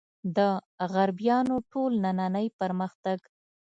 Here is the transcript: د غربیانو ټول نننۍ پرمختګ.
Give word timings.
د 0.35 0.39
غربیانو 0.91 1.55
ټول 1.71 1.91
نننۍ 2.03 2.47
پرمختګ. 2.59 3.19